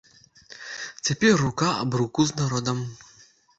Цяпер 1.09 1.33
рука 1.43 1.69
аб 1.83 1.89
руку 2.03 2.21
з 2.33 2.41
народам! 2.43 2.83